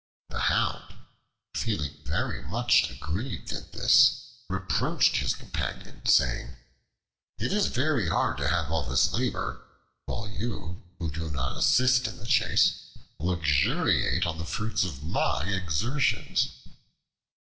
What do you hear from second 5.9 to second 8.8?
saying, "It is very hard to have